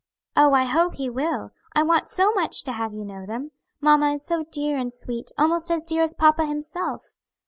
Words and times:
"Oh, 0.35 0.53
I 0.53 0.63
hope 0.63 0.95
he 0.95 1.11
will! 1.11 1.51
I 1.73 1.83
want 1.83 2.09
so 2.09 2.31
much 2.33 2.63
to 2.63 2.71
have 2.71 2.91
you 2.91 3.05
know 3.05 3.27
them. 3.27 3.51
Mamma 3.81 4.13
is 4.15 4.25
so 4.25 4.43
dear 4.45 4.75
and 4.75 4.91
sweet, 4.91 5.29
almost 5.37 5.69
as 5.69 5.85
dear 5.85 6.01
as 6.01 6.15
papa 6.15 6.45
himself. 6.47 7.13